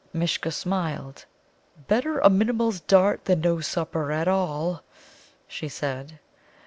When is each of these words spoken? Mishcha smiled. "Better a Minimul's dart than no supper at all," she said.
Mishcha 0.13 0.49
smiled. 0.49 1.25
"Better 1.87 2.17
a 2.17 2.27
Minimul's 2.27 2.79
dart 2.79 3.25
than 3.25 3.41
no 3.41 3.59
supper 3.59 4.11
at 4.11 4.27
all," 4.27 4.81
she 5.47 5.69
said. 5.69 6.17